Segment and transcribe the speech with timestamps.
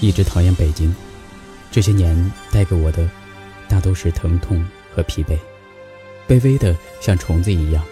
[0.00, 0.94] 一直讨厌北京，
[1.70, 3.08] 这些年带给我的
[3.68, 5.38] 大都是疼痛和疲惫，
[6.28, 7.82] 卑微的像虫子一样，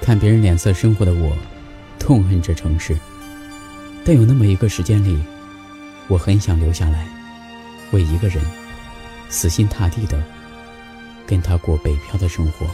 [0.00, 1.36] 看别人脸色生活的我，
[1.98, 2.96] 痛恨这城市。
[4.04, 5.18] 但有那么一个时间里，
[6.08, 7.06] 我很想留下来，
[7.90, 8.42] 为一个人
[9.28, 10.22] 死心塌地的
[11.26, 12.66] 跟他过北漂的生活。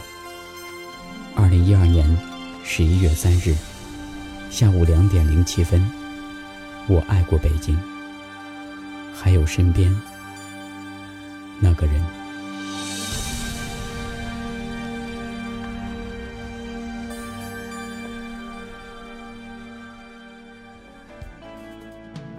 [1.35, 2.05] 二零一二年
[2.63, 3.55] 十一月三日
[4.49, 5.83] 下午两点零七分，
[6.87, 7.77] 我爱过北京。
[9.19, 9.93] 还有身边
[11.59, 11.95] 那个人。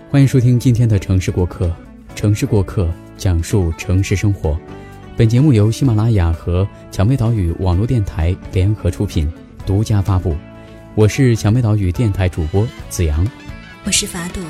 [0.08, 1.70] 欢迎收听今天的城市过客。
[2.14, 4.58] 城市过客讲述城市生活。
[5.16, 9.30] 本节目由喜马拉雅和蔷薇岛屿网络电台联合出品，
[9.66, 10.36] 独家发布。
[10.94, 13.26] 我是蔷薇岛屿电台主播子阳，
[13.84, 14.42] 我是法朵。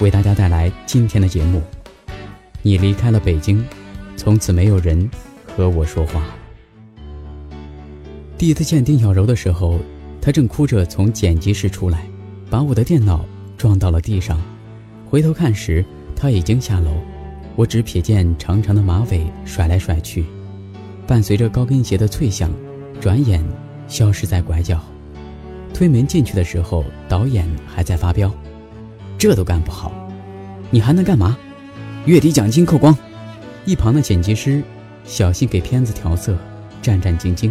[0.00, 1.62] 为大家带来今天的节目。
[2.62, 3.64] 你离开了北京，
[4.16, 5.08] 从此没有人
[5.46, 6.24] 和我说话。
[8.36, 9.78] 第一次见丁小柔的时候，
[10.20, 12.06] 她正哭着从剪辑室出来，
[12.50, 13.24] 把我的电脑
[13.56, 14.40] 撞到了地上。
[15.08, 15.84] 回头看时，
[16.16, 16.90] 她已经下楼。
[17.56, 20.24] 我只瞥见长长的马尾甩来甩去，
[21.06, 22.50] 伴随着高跟鞋的脆响，
[23.00, 23.44] 转眼
[23.86, 24.82] 消失在拐角。
[25.72, 28.32] 推门进去的时候，导演还在发飙。
[29.24, 29.90] 这都干不好，
[30.70, 31.34] 你还能干嘛？
[32.04, 32.94] 月底奖金扣光。
[33.64, 34.62] 一旁的剪辑师
[35.06, 36.36] 小心给片子调色，
[36.82, 37.50] 战战兢兢。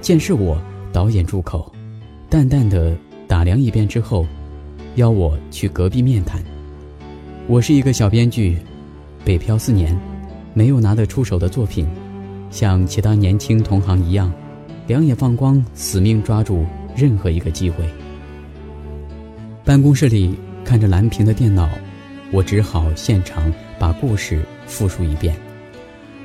[0.00, 0.60] 见是我，
[0.92, 1.72] 导演住口，
[2.28, 2.96] 淡淡的
[3.28, 4.26] 打量一遍之后，
[4.96, 6.42] 邀我去隔壁面谈。
[7.46, 8.58] 我是一个小编剧，
[9.24, 9.96] 北漂四年，
[10.54, 11.86] 没有拿得出手的作品，
[12.50, 14.32] 像其他年轻同行一样，
[14.88, 17.84] 两眼放光，死命抓住任何一个机会。
[19.64, 20.34] 办公室里。
[20.64, 21.68] 看着蓝屏的电脑，
[22.30, 25.36] 我只好现场把故事复述一遍。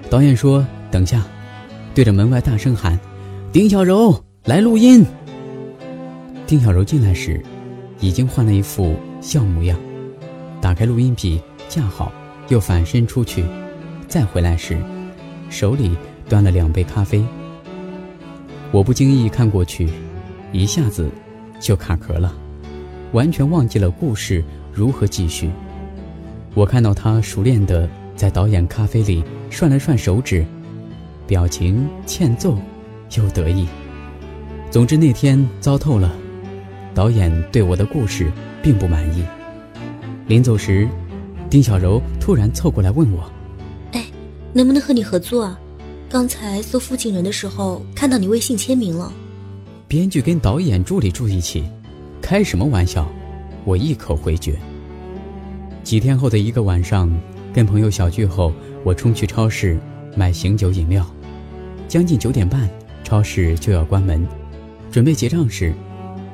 [0.10, 1.26] 导演说：“等下。”
[1.94, 2.98] 对着门外大声喊
[3.52, 5.04] ：“丁小柔来录音。”
[6.46, 7.44] 丁小柔进来时，
[8.00, 9.78] 已经换了一副笑模样，
[10.62, 12.12] 打开录音笔架好，
[12.50, 13.44] 又反身出去，
[14.08, 14.78] 再回来时，
[15.50, 15.98] 手里
[16.30, 17.26] 端了两杯咖啡。
[18.72, 19.90] 我不经意看过去，
[20.52, 21.10] 一下子
[21.60, 22.34] 就卡壳了。
[23.14, 25.50] 完全忘记了故事如何继续。
[26.54, 30.46] 我看到他熟练地在导演咖啡里涮了涮手指，
[31.26, 32.58] 表情欠揍
[33.16, 33.68] 又得意。
[34.70, 36.14] 总之那天糟透了，
[36.94, 38.32] 导演对我的故事
[38.62, 39.24] 并不满意。
[40.28, 40.88] 临走时，
[41.50, 43.24] 丁小柔突然凑过来问我
[43.94, 44.06] ：“哎，
[44.52, 45.60] 能不能和你合作啊？
[46.10, 49.14] 刚才搜附近人的时候看到你微信签名了。”
[49.88, 51.64] 编剧跟导演助理住一起。
[52.28, 53.08] 开什么玩笑！
[53.64, 54.54] 我一口回绝。
[55.82, 57.10] 几天后的一个晚上，
[57.54, 58.52] 跟朋友小聚后，
[58.84, 59.80] 我冲去超市
[60.14, 61.10] 买醒酒饮料。
[61.88, 62.70] 将近九点半，
[63.02, 64.28] 超市就要关门，
[64.92, 65.74] 准备结账时，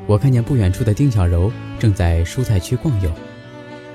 [0.07, 3.11] 我看见不远处的丁小柔正在蔬菜区逛悠。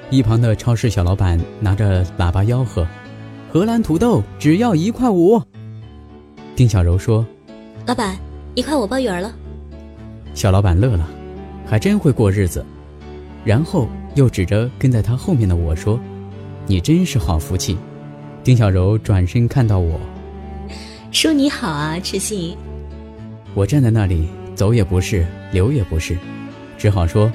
[0.08, 2.86] 一旁的超市小老板拿着喇叭吆喝
[3.52, 5.42] ：“荷兰土豆只要一块五。”
[6.54, 7.26] 丁小柔说
[7.86, 8.16] ：“老板，
[8.54, 9.34] 一块五包圆了。”
[10.32, 11.04] 小老板乐了。
[11.68, 12.64] 还真会过日子，
[13.44, 16.00] 然后又指着跟在他后面的我说
[16.66, 17.76] ：“你真是好福气。”
[18.42, 20.00] 丁小柔转身看到我，
[21.12, 22.56] 说：“你好啊，赤心。”
[23.52, 26.16] 我站在那里，走也不是，留也不是，
[26.78, 27.30] 只好说：“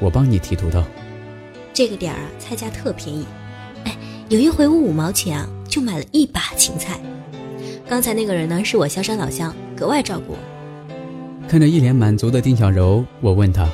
[0.00, 0.82] 我帮你提土豆。”
[1.74, 3.26] 这个点儿啊，菜价特便宜。
[3.84, 3.94] 哎，
[4.30, 6.98] 有一回我五毛钱啊，就买了一把芹菜。
[7.86, 10.38] 刚才那个人呢，是我萧山老乡，格外照顾我。
[11.48, 13.66] 看着一脸满足的丁小柔，我问她：“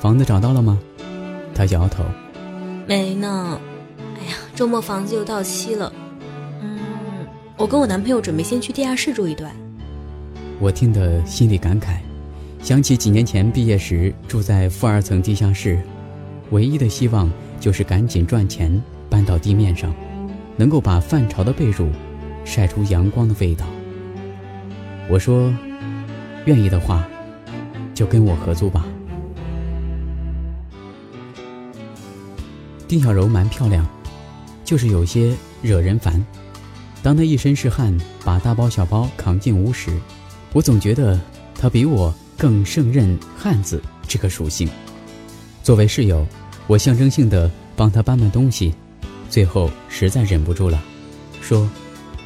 [0.00, 0.76] 房子找到了吗？”
[1.54, 2.02] 她摇头
[2.88, 3.60] ：“没呢。
[4.18, 5.92] 哎呀，周末房子又到期了。
[6.60, 6.76] 嗯，
[7.56, 9.54] 我跟我男朋友准备先去地下室住一段。”
[10.58, 11.98] 我听得心里感慨，
[12.60, 15.78] 想起几年前毕业时住在负二层地下室，
[16.50, 17.30] 唯一的希望
[17.60, 19.94] 就是赶紧赚钱搬到地面上，
[20.56, 21.86] 能够把泛潮的被褥
[22.44, 23.64] 晒出阳光的味道。
[25.08, 25.54] 我说。
[26.44, 27.06] 愿意的话，
[27.94, 28.84] 就跟我合租吧。
[32.86, 33.86] 丁小柔蛮漂亮，
[34.64, 36.24] 就是有些惹人烦。
[37.02, 39.90] 当她一身是汗，把大包小包扛进屋时，
[40.52, 41.18] 我总觉得
[41.58, 44.68] 她比我更胜任汉子这个属性。
[45.62, 46.26] 作为室友，
[46.66, 48.74] 我象征性的帮她搬搬东西，
[49.30, 50.82] 最后实在忍不住了，
[51.40, 51.68] 说：“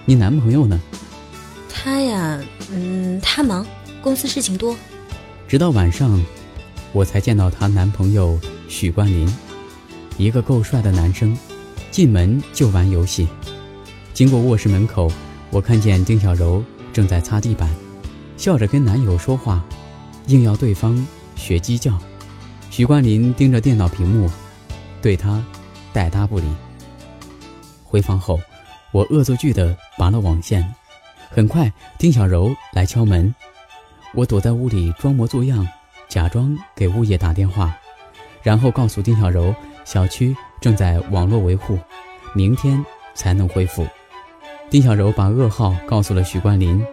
[0.05, 0.81] 你男朋友呢？”
[1.71, 2.41] 他呀，
[2.73, 3.65] 嗯，他忙。
[4.01, 4.77] 公司事情多，
[5.49, 6.23] 直到晚上，
[6.93, 9.29] 我才见到她男朋友许冠霖，
[10.17, 11.37] 一个够帅的男生，
[11.91, 13.27] 进门就玩游戏。
[14.15, 15.11] 经过卧室门口，
[15.51, 16.63] 我看见丁小柔
[16.93, 17.69] 正在擦地板，
[18.37, 19.65] 笑着跟男友说话，
[20.27, 21.99] 硬要对方学鸡叫。
[22.71, 24.31] 许冠林盯着电脑屏幕，
[25.03, 25.45] 对他
[25.93, 26.47] 带搭不理。
[27.83, 28.39] 回房后，
[28.93, 30.75] 我恶作剧地拔了网线。
[31.31, 33.35] 很快，丁小柔来敲门，
[34.19, 35.65] 我躲在屋里装模作样，
[36.09, 37.73] 假装给物业打电话，
[38.43, 39.55] 然后告诉丁小柔，
[39.85, 41.79] 小区正在网络维护，
[42.35, 42.85] 明天
[43.15, 43.87] 才能恢复。
[44.71, 46.85] 丁小柔把噩耗告诉了许冠林，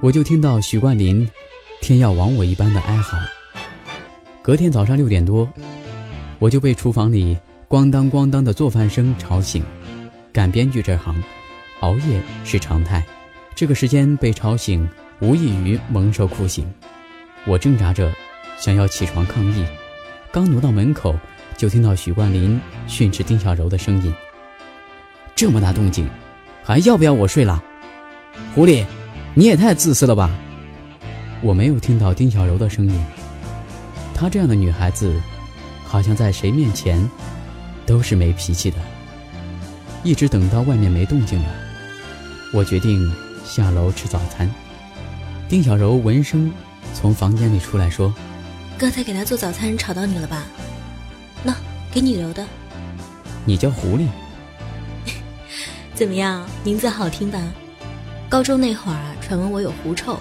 [0.00, 1.28] 我就听到许冠林
[1.82, 3.18] 天要亡我一般的哀嚎。
[4.40, 5.46] 隔天早上六点多，
[6.38, 7.36] 我就被厨房里
[7.68, 9.62] 咣当咣当的做饭声吵醒。
[10.32, 11.22] 干编剧这行，
[11.80, 13.04] 熬夜是常态。
[13.54, 14.88] 这个时间被吵醒，
[15.24, 16.70] 无异于蒙受酷刑。
[17.46, 18.12] 我挣扎着
[18.58, 19.64] 想要起床抗议，
[20.30, 21.18] 刚挪到门口，
[21.56, 24.14] 就听到许冠霖训斥丁小柔的声音
[25.34, 26.06] ：“这么大动静，
[26.62, 27.62] 还要不要我睡了？
[28.54, 28.84] 狐狸，
[29.32, 30.30] 你也太自私了吧！”
[31.40, 33.04] 我没有听到丁小柔的声音。
[34.14, 35.18] 她这样的女孩子，
[35.86, 37.10] 好像在谁面前
[37.86, 38.76] 都是没脾气的。
[40.02, 41.48] 一直等到外面没动静了，
[42.52, 43.10] 我决定。
[43.44, 44.50] 下楼吃早餐，
[45.54, 46.52] 丁小柔闻声
[46.92, 48.12] 从房间里出来，说
[48.76, 50.42] ：“刚才给他做早餐吵到你了吧？
[51.44, 51.54] 那
[51.92, 52.44] 给你留的。
[53.44, 54.08] 你叫狐狸？
[55.94, 57.40] 怎么样，名字好听吧？
[58.28, 60.18] 高中那会儿啊，传闻我有狐臭，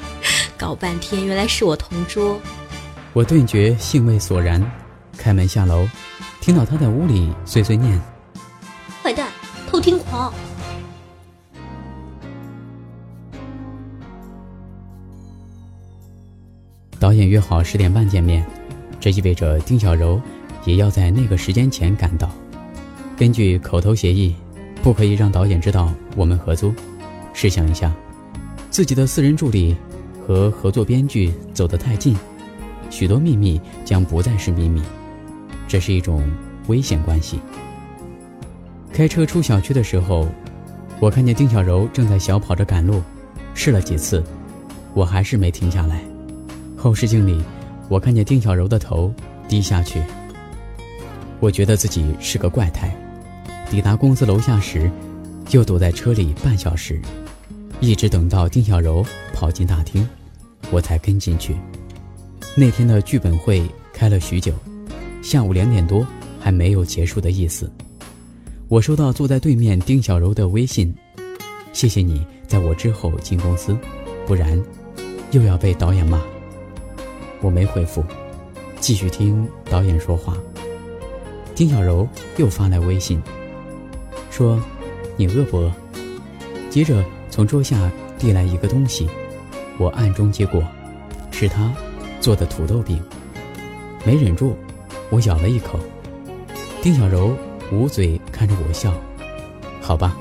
[0.56, 2.40] 搞半天原来是我同桌。
[3.12, 4.64] 我顿觉兴味索然，
[5.18, 5.86] 开门下楼，
[6.40, 8.00] 听到他在屋里碎碎念：
[9.02, 9.28] 坏蛋，
[9.70, 10.32] 偷听狂。”
[17.10, 18.46] 导演约好十点半见面，
[19.00, 20.22] 这意味着丁小柔
[20.64, 22.30] 也要在那个时间前赶到。
[23.16, 24.32] 根据口头协议，
[24.80, 26.72] 不可以让导演知道我们合租。
[27.32, 27.92] 试想一下，
[28.70, 29.76] 自己的私人助理
[30.24, 32.14] 和合作编剧走得太近，
[32.90, 34.80] 许多秘密将不再是秘密，
[35.66, 36.22] 这是一种
[36.68, 37.40] 危险关系。
[38.92, 40.28] 开车出小区的时候，
[41.00, 43.02] 我看见丁小柔正在小跑着赶路，
[43.52, 44.22] 试了几次，
[44.94, 46.00] 我还是没停下来。
[46.82, 47.38] 后视镜里，
[47.90, 49.12] 我看见丁小柔的头
[49.46, 50.02] 低下去。
[51.38, 52.90] 我觉得自己是个怪胎。
[53.70, 54.90] 抵达公司楼下时，
[55.50, 56.98] 又躲在车里半小时，
[57.80, 59.04] 一直等到丁小柔
[59.34, 60.08] 跑进大厅，
[60.70, 61.54] 我才跟进去。
[62.54, 63.62] 那天的剧本会
[63.92, 64.54] 开了许久，
[65.22, 66.06] 下午两点多
[66.40, 67.70] 还没有结束的意思。
[68.68, 70.94] 我收到坐在对面丁小柔的微信
[71.74, 73.76] ：“谢谢你在我之后进公司，
[74.26, 74.58] 不然
[75.32, 76.18] 又要被导演骂。”
[77.42, 78.04] 我没回复，
[78.80, 80.36] 继续听导演说话。
[81.54, 82.06] 丁小柔
[82.36, 83.22] 又发来微信，
[84.30, 84.60] 说
[85.16, 85.72] ：“你饿不饿？”
[86.70, 89.08] 接着从桌下递来一个东西，
[89.78, 90.62] 我暗中接过，
[91.30, 91.72] 是他
[92.20, 93.02] 做的土豆饼。
[94.04, 94.54] 没忍住，
[95.10, 95.78] 我咬了一口。
[96.82, 97.34] 丁小柔
[97.72, 98.94] 捂嘴看着我笑，
[99.80, 100.16] 好吧，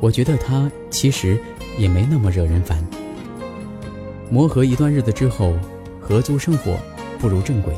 [0.00, 1.38] 我觉得他其实
[1.76, 2.84] 也没那么惹人烦。
[4.30, 5.56] 磨合一段日子之后。
[6.06, 6.78] 合租生活
[7.18, 7.74] 不如正轨。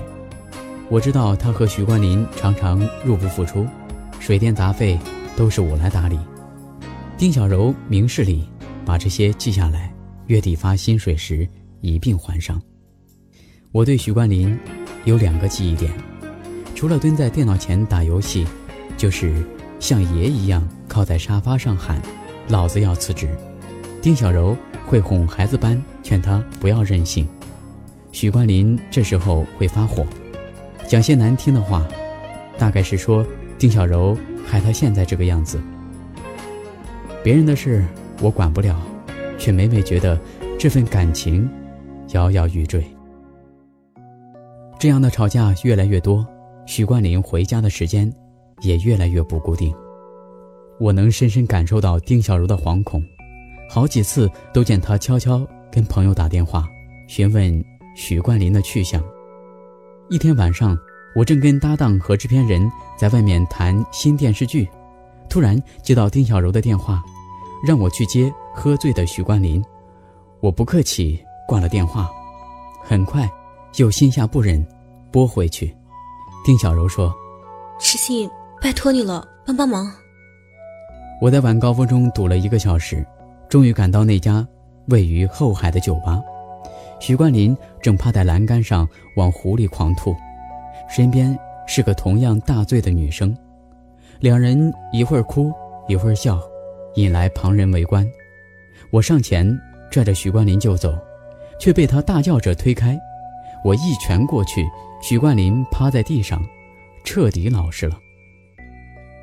[0.91, 3.67] 我知道他和许冠林常常入不敷出，
[4.21, 4.99] 水电杂费
[5.35, 6.19] 都是我来打理。
[7.17, 8.47] 丁小柔明事理，
[8.85, 9.91] 把这些记下来，
[10.27, 11.49] 月底发薪水时
[11.81, 12.61] 一并还上。
[13.73, 14.59] 我对许冠林
[15.07, 15.91] 有两个记忆点，
[16.75, 18.47] 除了蹲在电脑前打游戏，
[18.99, 19.43] 就是
[19.81, 21.99] 像爷一样靠在沙发上喊
[22.49, 23.35] ：“老子要辞职。”
[24.03, 24.55] 丁小柔
[24.85, 27.27] 会哄孩子般劝他不要任性。
[28.21, 30.05] 许冠林这时候会发火，
[30.89, 31.87] 讲些难听的话，
[32.59, 33.25] 大概是说
[33.57, 35.61] 丁小柔害他现在这个样子。
[37.23, 37.85] 别人的事
[38.21, 38.77] 我管不了，
[39.39, 40.19] 却每每觉得
[40.59, 41.49] 这份感情
[42.09, 42.85] 摇摇欲坠。
[44.81, 46.27] 这样的吵架越来越多，
[46.67, 48.13] 许冠林回家的时间
[48.63, 49.73] 也越来越不固定。
[50.81, 53.01] 我能深深感受到丁小柔的惶恐，
[53.71, 56.67] 好几次都见他悄悄跟朋友打电话
[57.07, 57.78] 询问。
[57.99, 59.03] 许冠霖的去向。
[60.09, 60.79] 一天晚上，
[61.17, 64.69] 我正跟搭档和制片人在外面谈新电视剧，
[65.29, 67.03] 突然接到丁小柔的电话，
[67.67, 69.63] 让我去接喝醉的许冠霖。
[70.39, 72.09] 我不客气挂了电话，
[72.85, 73.29] 很快
[73.79, 74.65] 又心下不忍，
[75.11, 75.75] 拨回去。
[76.45, 77.13] 丁小柔说
[77.81, 78.31] ：“石信，
[78.63, 79.93] 拜托你了，帮帮忙。”
[81.21, 83.05] 我在晚高峰中堵了一个小时，
[83.49, 84.47] 终于赶到那家
[84.87, 86.23] 位于后海的酒吧。
[87.01, 90.15] 许冠林正趴在栏杆上往湖里狂吐，
[90.91, 91.37] 身边
[91.67, 93.37] 是个同样大醉的女生。
[94.21, 95.53] 两人一会儿哭
[95.87, 96.41] 一会儿笑，
[96.97, 98.07] 引来旁人围观。
[98.91, 99.49] 我上前
[99.91, 100.97] 拽着许冠林就走，
[101.61, 102.99] 却被他大叫着推开。
[103.65, 104.67] 我一拳过去，
[105.01, 106.43] 许冠林趴在地上，
[107.05, 107.97] 彻底老实了。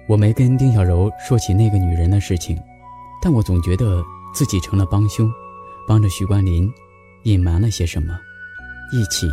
[0.07, 2.57] 我没跟丁小柔说起那个女人的事情，
[3.21, 4.03] 但我总觉得
[4.33, 5.29] 自己成了帮凶，
[5.87, 6.71] 帮着许冠林
[7.25, 8.19] 隐瞒了些什么，
[8.91, 9.27] 一起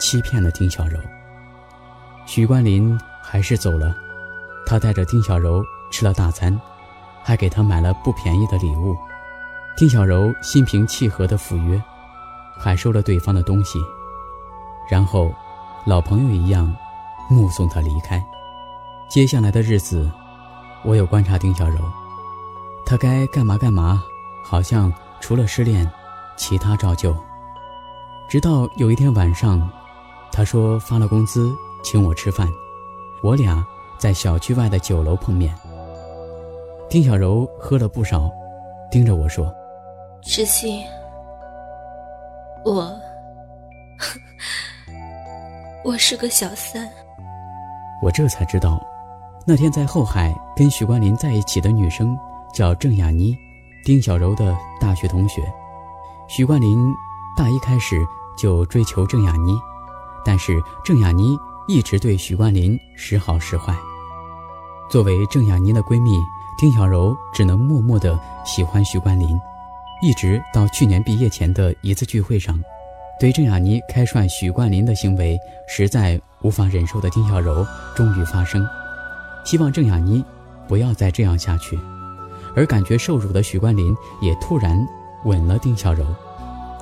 [0.00, 0.98] 欺骗了丁小柔。
[2.26, 3.96] 许冠林还是走了，
[4.66, 6.60] 他带着丁小柔吃了大餐，
[7.22, 8.96] 还给她买了不便宜的礼物。
[9.76, 11.80] 丁小柔心平气和地赴约，
[12.58, 13.78] 还收了对方的东西。
[14.90, 15.32] 然后，
[15.86, 16.74] 老朋友一样，
[17.30, 18.20] 目送他离开。
[19.08, 20.10] 接下来的日子，
[20.82, 21.78] 我有观察丁小柔，
[22.84, 24.02] 她该干嘛干嘛，
[24.42, 25.88] 好像除了失恋，
[26.36, 27.16] 其他照旧。
[28.28, 29.58] 直到有一天晚上，
[30.30, 31.50] 他说发了工资
[31.82, 32.46] 请我吃饭，
[33.22, 33.66] 我俩
[33.96, 35.54] 在小区外的酒楼碰面。
[36.90, 38.30] 丁小柔喝了不少，
[38.90, 39.50] 盯着我说
[40.20, 40.84] ：“知心，
[42.66, 42.94] 我。
[45.82, 46.86] ”我是个小三，
[48.02, 48.78] 我这才知道，
[49.46, 52.14] 那天在后海跟许冠霖在一起的女生
[52.52, 53.34] 叫郑雅妮，
[53.86, 55.42] 丁小柔的大学同学。
[56.28, 56.78] 许冠林
[57.34, 58.06] 大一开始
[58.38, 59.58] 就追求郑雅妮，
[60.24, 63.76] 但是郑雅妮一直对许冠林时好时坏。
[64.90, 66.12] 作为郑雅妮的闺蜜，
[66.58, 69.38] 丁小柔只能默默的喜欢许冠林，
[70.00, 72.58] 一直到去年毕业前的一次聚会上。
[73.20, 78.64] 对郑雅妮开涮许冠林的行为实在无法忍受的丁小柔终于发声，
[79.44, 80.24] 希望郑雅妮
[80.68, 81.78] 不要再这样下去。
[82.54, 84.78] 而感觉受辱的许冠林也突然
[85.24, 86.06] 吻了丁小柔，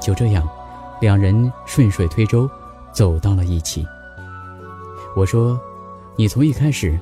[0.01, 0.47] 就这样，
[1.01, 2.49] 两人顺水推舟
[2.93, 3.87] 走到了一起。
[5.15, 5.61] 我说
[6.17, 6.99] ：“你从一开始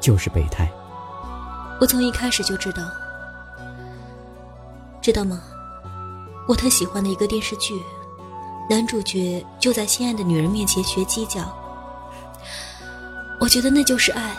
[0.00, 0.70] 就是备胎。”
[1.80, 2.82] 我从一开始就知道，
[5.00, 5.40] 知道吗？
[6.46, 7.74] 我特喜欢的一个电视剧。
[8.68, 11.40] 男主角就在心爱的女人面前学鸡叫，
[13.40, 14.36] 我觉得那就是爱。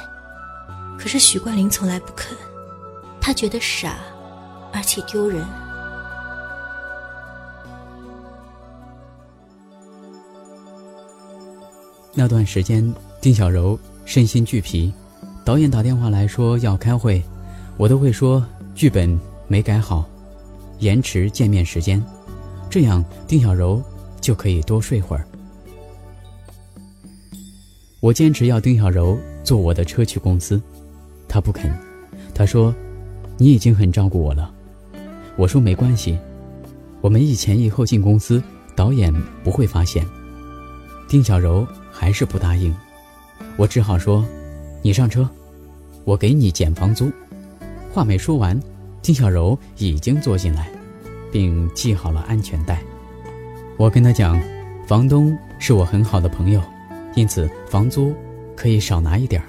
[0.97, 2.37] 可是许冠林从来不肯，
[3.19, 3.95] 他觉得傻，
[4.71, 5.45] 而且丢人。
[12.13, 14.91] 那段时间，丁小柔身心俱疲，
[15.45, 17.21] 导演打电话来说要开会，
[17.77, 20.05] 我都会说剧本没改好，
[20.79, 22.03] 延迟见面时间，
[22.69, 23.81] 这样丁小柔。
[24.21, 25.25] 就可以多睡会儿。
[27.99, 30.61] 我坚持要丁小柔坐我的车去公司，
[31.27, 31.75] 她不肯。
[32.31, 32.71] 她说
[33.39, 34.53] ：“你已经很照顾我了。”
[35.37, 36.15] 我说：“没关系，
[37.01, 38.39] 我们一前一后进公司，
[38.75, 39.11] 导演
[39.43, 40.05] 不会发现。”
[41.09, 41.65] 丁小柔
[42.01, 42.75] 还是不答应，
[43.57, 44.25] 我只好说
[44.81, 45.29] ：“你上车，
[46.03, 47.11] 我给你减房租。”
[47.93, 48.59] 话没说完，
[49.03, 50.67] 丁小柔已经坐进来，
[51.31, 52.81] 并系好了安全带。
[53.77, 54.41] 我跟他讲，
[54.87, 56.59] 房东是我很好的朋友，
[57.13, 58.15] 因此房租
[58.55, 59.47] 可以少拿一点儿。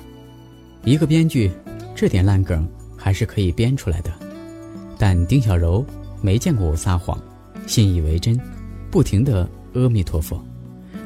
[0.84, 1.50] 一个编剧，
[1.94, 2.68] 这点烂梗
[2.98, 4.12] 还是可以编出来的。
[4.98, 5.82] 但丁小柔
[6.20, 7.18] 没见过我撒谎，
[7.66, 8.38] 信以为真，
[8.90, 10.38] 不停的阿弥陀佛，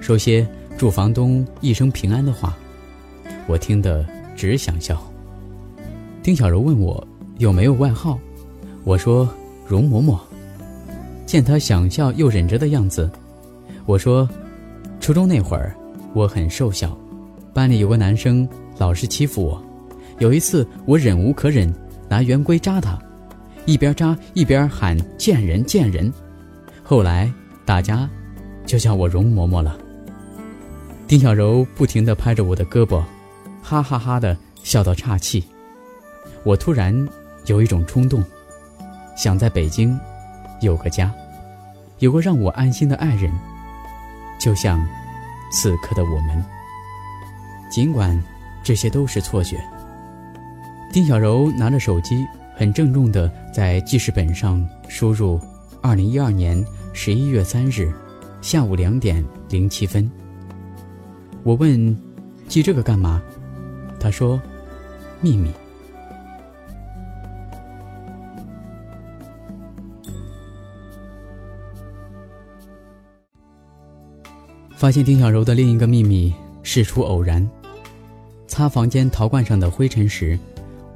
[0.00, 0.44] 说些
[0.78, 2.54] 祝房东一生平安的话，
[3.46, 4.04] 我听得
[4.36, 5.02] 只想笑。
[6.22, 7.06] 丁小柔问我
[7.38, 8.18] 有没有外号，
[8.84, 9.26] 我说
[9.66, 10.18] 容嬷嬷。
[11.24, 13.10] 见他想笑又忍着的样子，
[13.86, 14.28] 我说
[15.00, 15.74] ：“初中那会儿，
[16.12, 16.96] 我很瘦小，
[17.54, 19.62] 班里有个男生老是欺负我。
[20.18, 21.72] 有一次，我忍无可忍，
[22.06, 22.98] 拿圆规扎他，
[23.64, 26.12] 一边扎一边喊‘贱人，贱人’。
[26.84, 27.32] 后来
[27.64, 28.08] 大家
[28.66, 29.74] 就叫我容嬷嬷了。”
[31.08, 33.02] 丁小柔不停地拍着我的胳膊，
[33.62, 35.44] 哈哈哈的笑到岔气。
[36.42, 37.08] 我突然
[37.46, 38.24] 有一种冲动，
[39.16, 39.98] 想在北京。
[40.62, 41.12] 有个家，
[41.98, 43.30] 有个让我安心的爱人，
[44.40, 44.82] 就像
[45.52, 46.42] 此刻的我们。
[47.70, 48.18] 尽管
[48.64, 49.62] 这些都是错觉。
[50.94, 55.38] 丁小柔拿着手机，很郑重地在记事本上输入
[55.82, 57.92] ：“二零一二年十一月三日
[58.40, 60.10] 下午两点零七分。”
[61.46, 61.96] 我问
[62.50, 63.22] ：“记这个干嘛？”
[64.00, 64.42] 他说
[65.22, 65.48] ：“秘密。”
[74.74, 76.34] 发现丁小柔的另一个秘密
[76.64, 77.48] 事出偶然，
[78.48, 80.36] 擦房间陶罐上的灰尘时，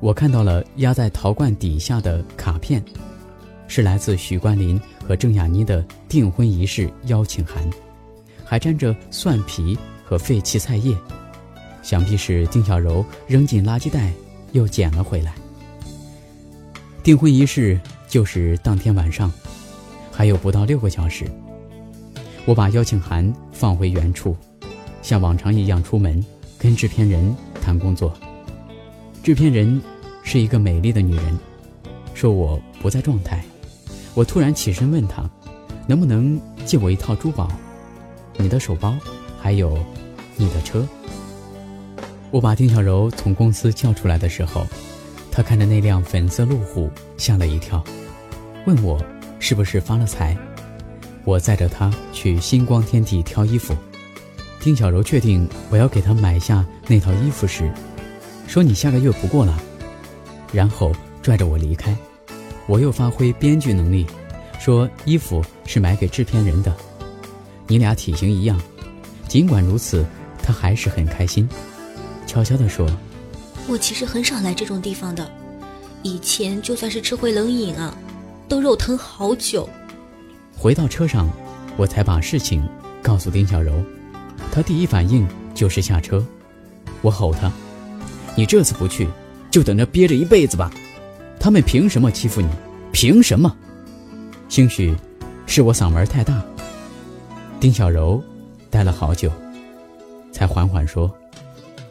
[0.00, 2.84] 我看到了压在陶罐底下的卡片，
[3.68, 7.62] 是来自许冠林和郑雅妮的订婚仪式邀请函，
[8.44, 9.78] 还沾着蒜皮
[10.10, 10.92] 和废弃菜叶，
[11.84, 14.10] 想必是丁小柔扔进垃圾袋
[14.50, 15.32] 又捡了回来。
[17.00, 19.32] 订婚仪式就是当天晚上，
[20.10, 21.30] 还有不到六个小时。
[22.44, 24.36] 我把邀请函放回原处，
[25.00, 26.20] 像往常一样出门，
[26.58, 28.12] 跟制片人谈工作。
[29.22, 29.80] 制片人
[30.24, 31.38] 是一个美丽的女人，
[32.14, 33.44] 说我不在状态。
[34.14, 35.30] 我突然起身问她，
[35.86, 37.48] 能不能借我一套珠宝，
[38.38, 38.96] 你的手包，
[39.40, 39.78] 还有
[40.40, 40.86] 你的车。
[42.30, 44.66] 我把丁小柔从公司叫出来的时候。
[45.32, 47.82] 他看着那辆粉色路虎，吓了一跳，
[48.66, 49.00] 问我
[49.38, 50.36] 是不是发了财。
[51.24, 53.72] 我载着他去星光天地挑衣服。
[54.58, 57.72] 丁小柔确定我要给她买下那套衣服时，
[58.48, 59.56] 说：“你下个月不过了。”
[60.52, 60.92] 然后
[61.22, 61.96] 拽着我离开。
[62.66, 64.06] 我又发挥编剧能力，
[64.58, 66.74] 说衣服是买给制片人的。
[67.68, 68.60] 你俩体型一样。
[69.28, 70.04] 尽管如此，
[70.50, 71.48] 他还是很开心，
[72.26, 72.84] 悄悄地说。
[73.68, 75.30] 我其实很少来这种地方的，
[76.02, 77.96] 以前就算是吃回冷饮啊，
[78.48, 79.68] 都肉疼好久。
[80.58, 81.30] 回到车上，
[81.76, 82.68] 我才把事情
[83.00, 83.72] 告诉丁小柔，
[84.50, 86.26] 她第一反应就是下车。
[87.00, 87.48] 我吼她
[88.34, 89.06] ：“你这次不去，
[89.52, 90.68] 就等着憋着一辈子吧！
[91.38, 92.48] 他们凭什么欺负你？
[92.90, 93.56] 凭什么？”
[94.50, 94.96] 兴许
[95.46, 96.42] 是我嗓门太大，
[97.60, 98.20] 丁小柔
[98.68, 99.30] 待了好久，
[100.32, 101.12] 才缓缓说：“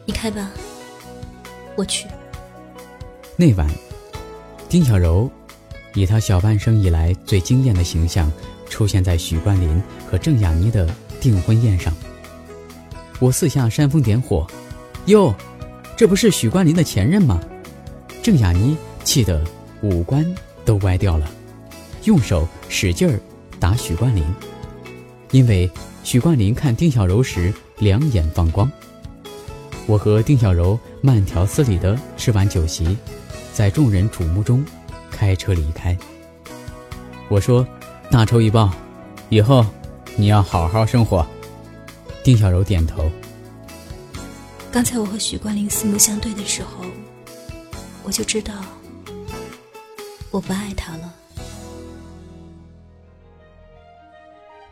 [0.04, 0.50] 你开吧。”
[1.76, 2.06] 我去。
[3.36, 3.68] 那晚，
[4.68, 5.30] 丁小柔
[5.94, 8.30] 以她小半生以来最惊艳的形象
[8.68, 10.88] 出现在许冠霖和郑雅妮的
[11.20, 11.92] 订婚宴上。
[13.18, 14.46] 我四下煽风点火，
[15.06, 15.34] 哟，
[15.96, 17.40] 这不是许冠霖的前任吗？
[18.22, 19.42] 郑雅妮气得
[19.82, 20.24] 五官
[20.64, 21.30] 都歪掉了，
[22.04, 23.18] 用手使劲儿
[23.58, 24.24] 打许冠霖，
[25.30, 25.70] 因为
[26.02, 28.70] 许冠霖看丁小柔时两眼放光。
[29.86, 32.96] 我和丁小柔慢条斯理的吃完酒席，
[33.52, 34.64] 在众人瞩目中
[35.10, 35.96] 开车离开。
[37.28, 37.66] 我说
[38.10, 38.70] ：“大仇已报，
[39.30, 39.66] 以后
[40.16, 41.26] 你要好好生活。”
[42.22, 43.10] 丁小柔点头。
[44.70, 46.84] 刚才我和许冠霖四目相对的时候，
[48.04, 48.54] 我就知道
[50.30, 51.12] 我不爱他了。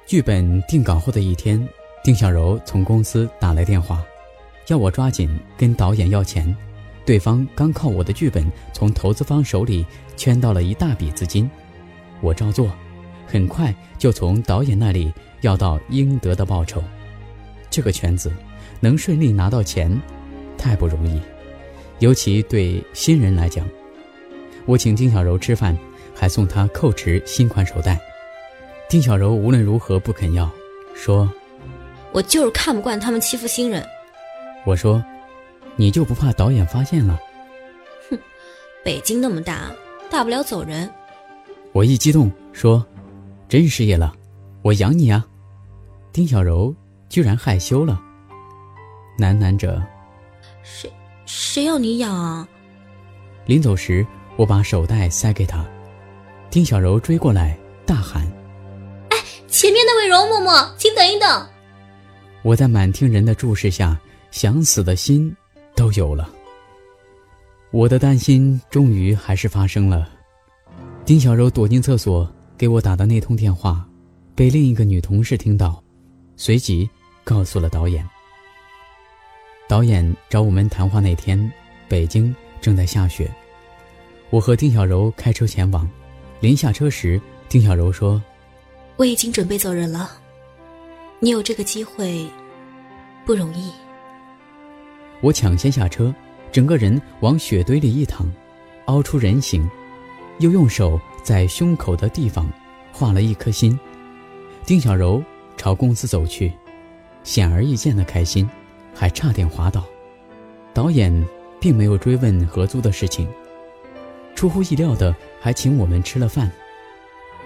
[0.06, 1.68] 剧本定稿后的一天，
[2.02, 4.04] 丁小柔从公司打来电话。
[4.68, 6.54] 要我抓紧跟导演要钱，
[7.06, 11.50] 对方刚靠我的剧本从投资方手里圈到了一大笔资金，
[12.20, 12.70] 我照做，
[13.26, 16.84] 很快就从导演那里要到应得的报酬。
[17.70, 18.30] 这个圈子
[18.80, 19.98] 能顺利拿到钱，
[20.58, 21.18] 太不容易，
[21.98, 23.66] 尤其对新人来讲。
[24.66, 25.74] 我请丁小柔吃饭，
[26.14, 27.98] 还送她蔻驰新款手袋。
[28.86, 30.50] 丁小柔无论如何不肯要，
[30.94, 31.30] 说
[32.18, 33.86] ：“我就是看不惯他们欺负新人。”
[34.66, 35.00] 我说
[35.78, 37.16] ：“你就不怕导演发现了？”
[38.10, 38.18] 哼，
[38.84, 39.70] 北京那么大，
[40.10, 40.90] 大不了走人。
[41.70, 42.84] 我一激动说
[43.48, 44.12] ：“真失业了，
[44.62, 45.24] 我养你啊！”
[46.12, 46.74] 丁小柔
[47.08, 48.00] 居然害羞了，
[49.16, 49.80] 喃喃着
[50.64, 50.92] ：“谁
[51.24, 52.48] 谁要你养啊？”
[53.46, 54.04] 临走时，
[54.34, 55.64] 我把手袋塞给他，
[56.50, 58.26] 丁小柔追过来大喊
[59.10, 61.48] ：“哎，前面那位容嬷嬷，请等一等！”
[62.42, 63.98] 我在满厅人的注视下。
[64.30, 65.34] 想死的心
[65.74, 66.30] 都有了。
[67.70, 70.06] 我的担心终于还是发生了。
[71.06, 73.88] 丁小柔躲进厕所给我打的那通电话，
[74.34, 75.82] 被另一个女同事听到，
[76.36, 76.88] 随即
[77.24, 78.06] 告诉了导演。
[79.66, 81.50] 导演找我们谈话那天，
[81.88, 83.30] 北京正在下雪。
[84.28, 85.88] 我和丁小柔开车前往，
[86.40, 88.22] 临下车时，丁小柔说
[88.96, 90.10] ：“我已经准备走人了。
[91.20, 92.26] 你有这个机会，
[93.24, 93.72] 不容易。”
[95.20, 96.14] 我抢先下车，
[96.52, 98.30] 整个人往雪堆里一躺，
[98.86, 99.68] 凹出人形，
[100.38, 102.48] 又用手在胸口的地方
[102.92, 103.78] 画了一颗心。
[104.64, 105.22] 丁小柔
[105.56, 106.52] 朝公司走去，
[107.24, 108.48] 显而易见的开心，
[108.94, 109.84] 还差点滑倒。
[110.72, 111.26] 导演
[111.58, 113.28] 并没有追问合租的事情，
[114.36, 116.48] 出乎意料的还请我们吃了饭。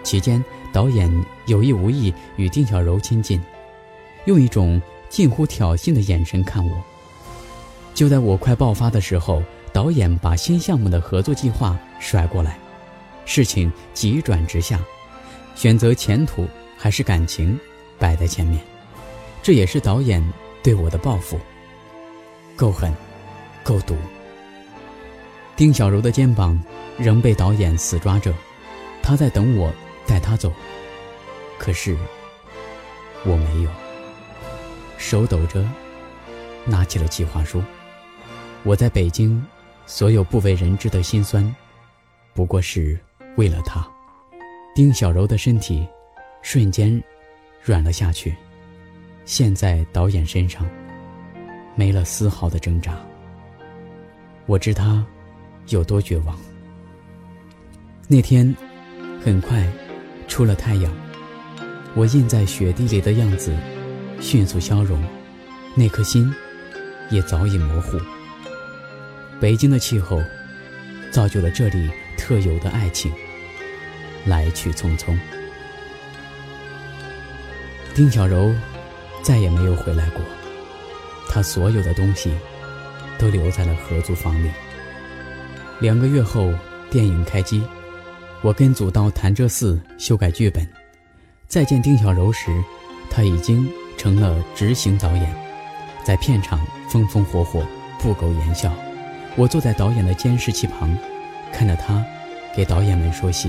[0.03, 1.11] 期间，导演
[1.47, 3.41] 有意无意与丁小柔亲近，
[4.27, 6.83] 用一种近乎挑衅的眼神看我。
[7.95, 12.59] 就在我快爆发的时候，导演把新项目的合作计划甩过来，
[13.25, 14.81] 事情急转直下，
[15.55, 17.59] 选择前途还是感情
[17.99, 18.63] 摆在前面，
[19.43, 20.23] 这也是导演
[20.63, 21.39] 对我的报复。
[22.57, 22.93] 够狠，
[23.63, 23.97] 够毒。
[25.57, 26.59] 丁小柔的肩膀
[26.99, 28.33] 仍被导演死抓着，
[29.03, 29.73] 他在等我
[30.07, 30.53] 带他走，
[31.59, 31.97] 可是
[33.25, 33.71] 我没有，
[35.03, 35.69] 手抖着
[36.65, 37.61] 拿起了计划书。
[38.62, 39.45] 我在北京
[39.85, 41.45] 所有不为人知的辛酸，
[42.33, 42.97] 不过是
[43.37, 43.85] 为了他。
[44.77, 45.85] 丁小柔的身体
[46.41, 47.03] 瞬间
[47.61, 48.33] 软了下去，
[49.25, 50.65] 陷在导演身上，
[51.75, 52.97] 没了丝毫的挣扎。
[54.47, 55.05] 我知他
[55.69, 56.38] 有多绝望。
[58.07, 58.55] 那天
[59.21, 59.67] 很快
[60.29, 60.93] 出了太阳，
[61.97, 63.53] 我印在雪地里的样子
[64.23, 65.03] 迅速消融，
[65.75, 66.33] 那颗心
[67.11, 67.99] 也早已模糊。
[69.41, 70.23] 北京的气候
[71.11, 73.13] 造就了这里特有的爱情，
[74.25, 75.19] 来去匆匆。
[77.95, 78.55] 丁小柔
[79.23, 80.23] 再也没有回来过，
[81.29, 82.33] 她所有的东西
[83.19, 84.49] 都留在了合租房里。
[85.81, 86.55] 两个月后，
[86.91, 87.61] 电影开机。
[88.41, 90.67] 我跟组到潭柘寺修改剧本，
[91.49, 92.51] 再见丁小柔时，
[93.11, 93.69] 他已经
[94.03, 95.33] 成了执行导演，
[96.03, 97.65] 在片场风风火火，
[98.01, 98.75] 不苟言笑。
[99.37, 100.93] 我坐在导演的监视器旁，
[101.53, 102.05] 看着他
[102.53, 103.49] 给导演们说戏。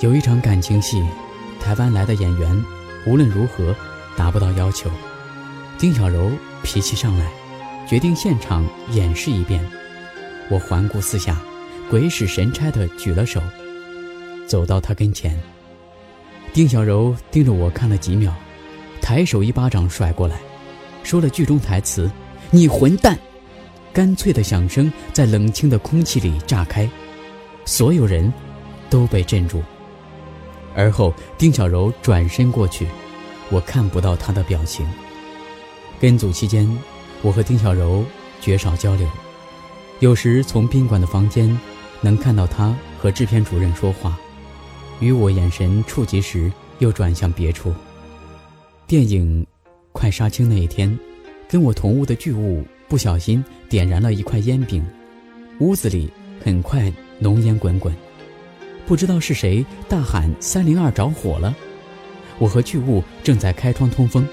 [0.00, 1.04] 有一场感情戏，
[1.60, 2.64] 台湾来的演员
[3.06, 3.76] 无论如何
[4.16, 4.88] 达不到要求，
[5.76, 7.30] 丁小柔脾气上来，
[7.86, 9.62] 决定现场演示一遍。
[10.48, 11.38] 我环顾四下，
[11.90, 13.42] 鬼使神差地举了手。
[14.46, 15.38] 走到他跟前，
[16.54, 18.34] 丁小柔盯着我看了几秒，
[19.04, 20.40] 抬手一巴掌甩过来，
[21.02, 22.10] 说了剧中台词
[22.50, 23.18] ：“你混蛋！”
[23.92, 26.88] 干脆的响声在冷清的空气里炸开，
[27.66, 28.32] 所有人
[28.88, 29.62] 都被镇住。
[30.74, 32.86] 而后，丁小柔转身过去，
[33.50, 34.86] 我看不到她的表情。
[36.00, 36.66] 跟组期间，
[37.20, 38.02] 我和丁小柔
[38.40, 39.06] 绝少交流，
[40.00, 41.60] 有时从宾馆的房间
[42.00, 44.18] 能看到她和制片主任说话。
[44.98, 47.70] 与我眼神触及时，又转向别处。
[48.86, 49.46] 电影
[49.92, 50.98] 快杀青那一天，
[51.48, 54.84] 跟我同屋的巨物不小心点燃了一块烟饼，
[55.58, 56.10] 屋子里
[56.42, 57.94] 很快浓烟滚滚。
[58.84, 61.56] 不知道是谁大喊“三零二着火了”，
[62.38, 64.28] 我和巨物正在开窗通风，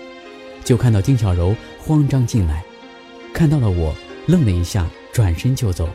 [0.65, 2.61] 就看到丁小柔慌张进来，
[3.33, 3.95] 看到了我，
[4.27, 5.87] 愣了一下，转身就走。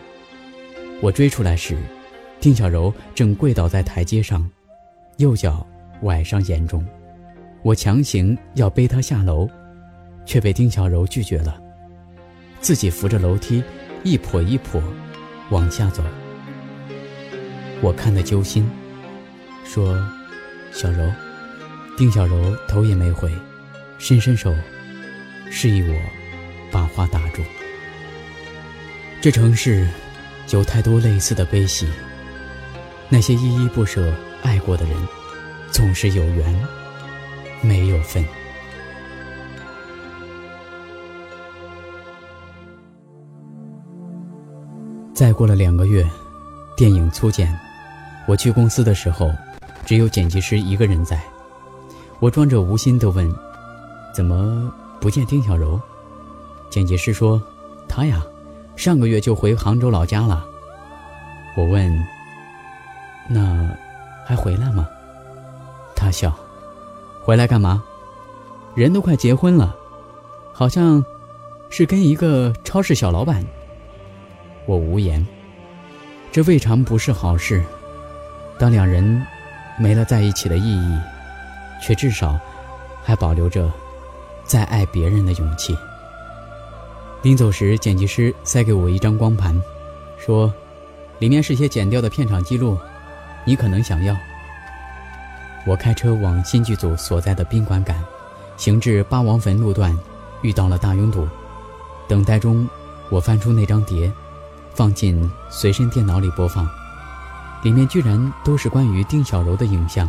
[1.03, 1.77] 我追出来时，
[2.41, 4.51] 丁小柔正跪倒在台阶上。
[5.19, 5.67] 右脚
[6.03, 6.85] 崴伤严重，
[7.67, 9.51] 我强行要背他下楼，
[10.25, 11.61] 却被丁小柔拒绝了，
[12.61, 13.61] 自己扶着楼梯，
[14.05, 14.81] 一跛一跛
[15.51, 16.01] 往下走。
[17.81, 18.71] 我看得揪心，
[19.65, 20.01] 说
[20.71, 21.13] ：“小柔。”
[21.99, 23.29] 丁小柔头也没回，
[23.99, 24.55] 伸伸手，
[25.51, 25.95] 示意我
[26.71, 27.43] 把话打住。
[29.21, 29.89] 这城市
[30.51, 31.89] 有太多类似的悲喜，
[33.09, 34.15] 那些依依不舍。
[34.43, 34.95] 爱过的人，
[35.73, 36.55] 总是有缘，
[37.67, 38.25] 没有分。
[45.13, 46.09] 再过了两个月，
[46.77, 47.59] 电影粗剪，
[48.27, 49.31] 我去公司的时候，
[49.85, 51.21] 只有剪辑师一个人在。
[52.21, 53.31] 我装着无心的问
[54.15, 55.81] ：“怎么不见丁小柔？”
[56.71, 57.43] 剪辑师说
[57.89, 58.23] ：“她呀，
[58.77, 60.47] 上个月就回杭州老家了。”
[61.57, 61.93] 我问
[63.29, 63.69] ：“那？”
[64.27, 64.89] 还回来吗？
[65.95, 66.37] 他笑，
[67.27, 67.83] 回来干嘛？
[68.77, 69.75] 人都快结婚了，
[70.53, 71.05] 好像
[71.69, 73.45] 是跟一个超市小老板。
[74.65, 75.27] 我无言。
[76.31, 77.61] 这未尝不是好事。
[78.61, 79.27] 当两人
[79.77, 80.97] 没了在一起的意义，
[81.83, 82.39] 却至少
[83.03, 83.69] 还保留着
[84.45, 85.77] 再爱别人的勇气。
[87.23, 89.61] 临走时，剪辑师塞给我一张光盘，
[90.17, 90.55] 说
[91.19, 92.79] ：“里面是些剪掉的片场记录。”
[93.45, 94.17] 你可能想要。
[95.67, 97.97] 我开车往新剧组所在的宾馆赶，
[98.57, 99.99] 行至八王坟路段，
[100.41, 101.29] 遇到了大拥堵。
[102.07, 102.69] 等待中，
[103.11, 104.11] 我翻出那张碟，
[104.75, 106.69] 放进随身电脑里播放，
[107.63, 110.09] 里面居然都是关于丁小柔的影像。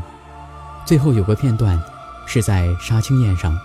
[0.86, 1.82] 最后有个片段，
[2.28, 3.58] 是在杀青宴上，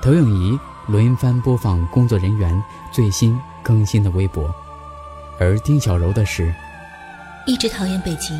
[0.00, 4.50] 投影仪轮番播放工作人员最新更新的微博，
[5.38, 6.50] 而丁小柔的是，
[7.46, 8.34] 一直讨厌北京。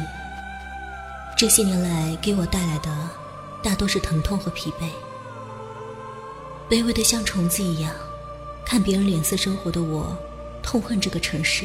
[1.38, 2.90] 这些年来给我带来的，
[3.62, 4.90] 大多是疼痛和疲惫。
[6.68, 7.94] 卑微的像虫子一样，
[8.66, 10.18] 看别人脸色生活的我，
[10.64, 11.64] 痛恨这个城市。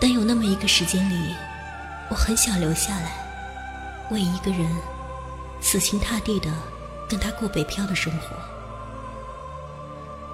[0.00, 1.34] 但有那么一个时间里，
[2.08, 4.66] 我很想留下来，为一个人，
[5.60, 6.50] 死心塌地的
[7.06, 8.34] 跟他过北漂的生活。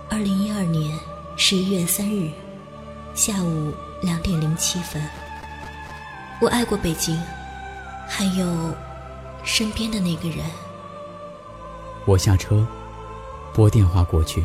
[0.09, 0.97] 二零一二年
[1.37, 2.31] 十一月三日，
[3.13, 5.03] 下午两点零七分。
[6.41, 7.21] 我爱过北京，
[8.09, 8.75] 还有
[9.45, 10.39] 身边的那个人。
[12.07, 12.67] 我下车，
[13.53, 14.43] 拨电话过去。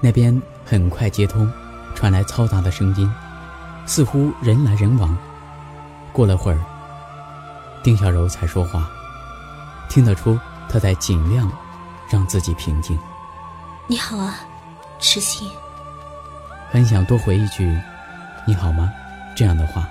[0.00, 1.48] 那边很快接通，
[1.94, 3.08] 传来嘈杂的声音，
[3.86, 5.16] 似乎人来人往。
[6.12, 6.58] 过了会儿，
[7.84, 8.90] 丁小柔才说话，
[9.88, 10.36] 听得出
[10.68, 11.48] 她在尽量
[12.08, 12.98] 让自己平静。
[13.86, 14.40] 你好啊，
[14.98, 15.48] 痴心。
[16.68, 17.80] 很想多回一句
[18.44, 18.92] “你好吗”
[19.36, 19.88] 这样的话，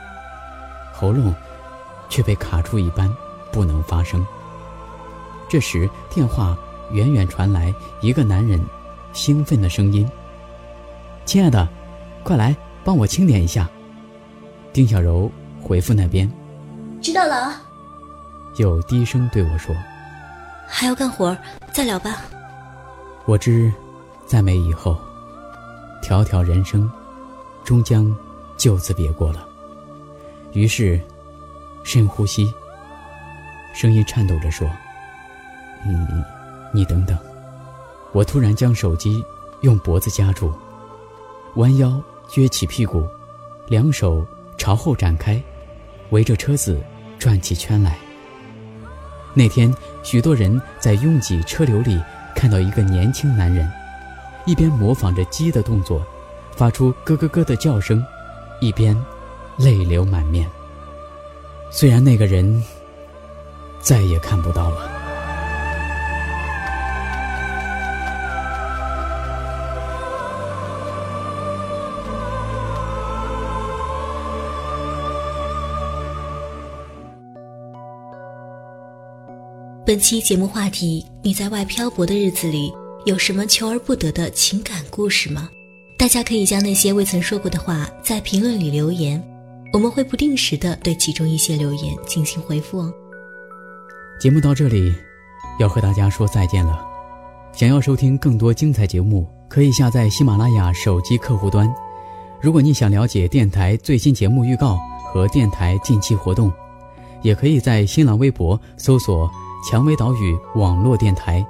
[1.04, 1.36] 喉咙
[2.08, 3.14] 却被卡住一般，
[3.52, 4.26] 不能发声。
[5.50, 6.58] 这时，电话
[6.92, 8.58] 远远传来一个男人
[9.12, 10.10] 兴奋的声音
[11.26, 11.68] ：“亲爱的，
[12.24, 13.70] 快来帮我清点一下。”
[14.72, 15.30] 丁小柔
[15.62, 16.32] 回复那边
[17.04, 17.62] ：“知道了。”
[18.56, 19.76] 又低声对我说
[20.66, 21.38] ：“还要干活，
[21.74, 22.22] 再聊吧。”
[23.28, 23.70] 我知，
[24.26, 24.98] 再没以后，
[26.02, 26.90] 迢迢人生，
[27.66, 28.16] 终将
[28.56, 29.46] 就此别过了。
[30.54, 31.00] 于是，
[31.84, 32.54] 深呼吸，
[33.74, 34.70] 声音颤抖着说。
[35.84, 36.24] 嗯，
[36.72, 37.18] 你等等。
[38.12, 39.24] 我突然将手机
[39.62, 40.54] 用脖子夹住，
[41.56, 43.08] 弯腰撅起屁股，
[43.68, 44.24] 两手
[44.56, 45.42] 朝后展开，
[46.12, 46.80] 围着车子
[47.18, 47.98] 转起圈来。
[49.34, 52.00] 那天，许多人在拥挤车流里
[52.36, 53.68] 看到一个年轻男人，
[54.46, 56.06] 一边模仿着鸡的动作，
[56.56, 58.06] 发出咯咯咯的叫声，
[58.62, 58.96] 一边
[59.58, 60.50] 泪流满面。
[61.72, 62.64] 虽然那个人
[63.80, 64.92] 再也看不到了。
[79.86, 82.74] 本期节目话题：你在外漂泊的日子里
[83.06, 85.50] 有什么求而不得的情感故事吗？
[85.98, 89.22] 大家可以将那些未曾说过的话在评论里留言，
[89.74, 92.94] 我们会不定时的对其中一些留言进行回复哦。
[94.20, 94.94] 节目到这里，
[95.60, 96.86] 要和大家说再见了。
[97.52, 101.68] 想要收听更多精彩节目，可以下载喜马拉雅手机客户端。
[102.40, 106.54] 如果你想了解电台最新节目预告和电台近期活动，
[107.24, 109.30] 也可以在新浪微博搜索。
[109.72, 111.42] 蔷薇岛屿网络电台，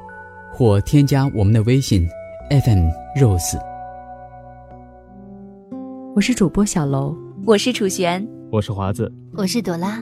[0.54, 2.08] 或添加我们的微信
[2.52, 2.88] FM
[3.20, 3.58] Rose。
[6.16, 10.02] 我是主播小楼，我是楚璇，我是华子，我是朵拉。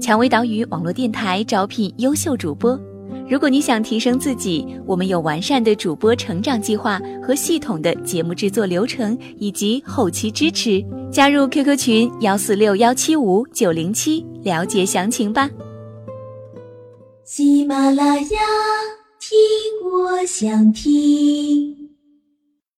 [0.00, 2.80] 蔷薇岛屿网络电台招聘优秀主播，
[3.28, 10.82] 如果你想提升自己，我们有完善的主播成长计划和系统的节目制作流程以及后期支持。
[11.12, 15.50] 加入 QQ 群幺四六幺七五九零七，了解详情吧。
[17.24, 18.38] 喜马拉雅，
[19.20, 19.36] 听
[19.92, 21.79] 我想听。